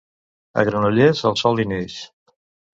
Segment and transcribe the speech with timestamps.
[0.61, 2.01] A Granollers, el sol hi neix.